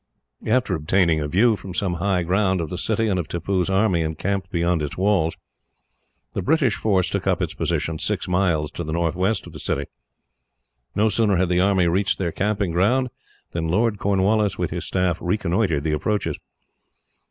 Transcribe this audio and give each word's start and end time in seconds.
After 0.47 0.73
obtaining 0.73 1.19
a 1.21 1.27
view, 1.27 1.55
from 1.55 1.75
some 1.75 1.93
high 2.01 2.23
ground, 2.23 2.59
of 2.59 2.71
the 2.71 2.77
city 2.79 3.07
and 3.07 3.19
of 3.19 3.27
Tippoo's 3.27 3.69
army 3.69 4.01
encamped 4.01 4.49
beyond 4.49 4.81
its 4.81 4.97
walls, 4.97 5.37
the 6.33 6.41
British 6.41 6.73
force 6.73 7.07
took 7.07 7.27
up 7.27 7.39
its 7.39 7.53
position 7.53 7.99
six 7.99 8.27
miles 8.27 8.71
to 8.71 8.83
the 8.83 8.93
northwest 8.93 9.45
of 9.45 9.53
the 9.53 9.59
city. 9.59 9.85
No 10.95 11.07
sooner 11.07 11.35
had 11.37 11.49
the 11.49 11.59
army 11.59 11.85
reached 11.85 12.17
their 12.17 12.31
camping 12.31 12.71
ground 12.71 13.11
than 13.51 13.67
Lord 13.67 13.99
Cornwallis, 13.99 14.57
with 14.57 14.71
his 14.71 14.85
staff, 14.85 15.19
reconnoitred 15.21 15.83
the 15.83 15.93
approaches. 15.93 16.39